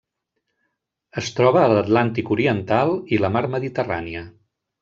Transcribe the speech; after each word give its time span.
Es 1.21 1.29
troba 1.41 1.61
a 1.65 1.69
l'Atlàntic 1.73 2.33
oriental 2.39 2.97
i 3.17 3.23
la 3.23 3.33
mar 3.37 3.47
Mediterrània. 3.59 4.29